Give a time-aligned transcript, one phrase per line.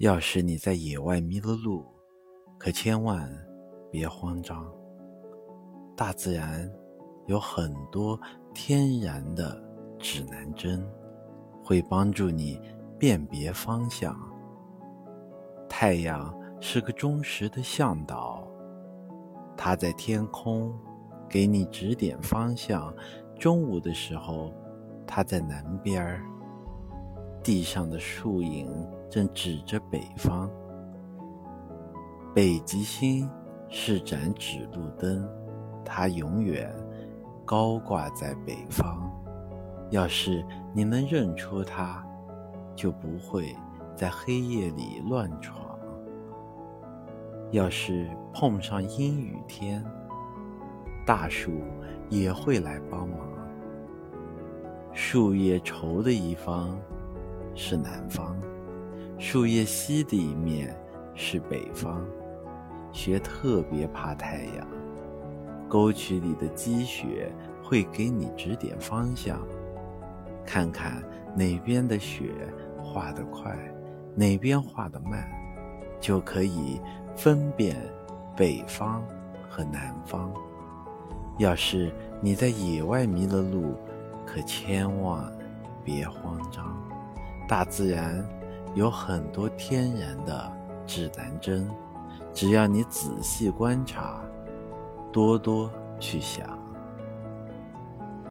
[0.00, 1.82] 要是你在野外迷了路，
[2.58, 3.26] 可千万
[3.90, 4.70] 别慌张。
[5.96, 6.70] 大自然
[7.24, 8.20] 有很多
[8.52, 9.58] 天然的
[9.98, 10.86] 指南针，
[11.64, 12.60] 会帮助你
[12.98, 14.14] 辨别方向。
[15.66, 18.46] 太阳是个忠实的向导，
[19.56, 20.78] 它在天空
[21.26, 22.94] 给你指点方向。
[23.38, 24.52] 中午的时候，
[25.06, 26.22] 它在南边儿。
[27.42, 28.68] 地上的树影
[29.08, 30.50] 正指着北方。
[32.34, 33.28] 北极星
[33.68, 35.28] 是盏指路灯，
[35.84, 36.74] 它永远
[37.44, 39.10] 高挂在北方。
[39.90, 42.04] 要是你能认出它，
[42.74, 43.56] 就不会
[43.94, 45.78] 在黑夜里乱闯。
[47.52, 49.84] 要是碰上阴雨天，
[51.06, 51.52] 大树
[52.08, 53.20] 也会来帮忙。
[54.92, 56.76] 树叶稠的一方。
[57.58, 58.36] 是南方，
[59.18, 60.76] 树叶稀的一面
[61.14, 62.04] 是北方。
[62.92, 64.66] 雪特别怕太阳，
[65.68, 67.30] 沟渠里的积雪
[67.62, 69.38] 会给你指点方向。
[70.44, 71.02] 看看
[71.34, 72.30] 哪边的雪
[72.82, 73.54] 化得快，
[74.14, 75.28] 哪边化得慢，
[76.00, 76.80] 就可以
[77.14, 77.76] 分辨
[78.36, 79.02] 北方
[79.48, 80.32] 和南方。
[81.38, 83.74] 要是你在野外迷了路，
[84.24, 85.30] 可千万
[85.84, 86.64] 别慌张。
[87.46, 88.26] 大自然
[88.76, 90.52] 有很多天然的
[90.86, 91.66] 指南针，
[92.34, 94.20] 只要你仔细观察，
[95.10, 96.46] 多多去想。